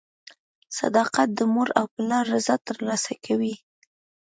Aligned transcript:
•صداقت 0.79 1.27
د 1.35 1.39
مور 1.53 1.69
او 1.79 1.85
پلار 1.95 2.23
رضا 2.33 2.55
ترلاسه 2.67 3.13
کوي. 3.25 3.55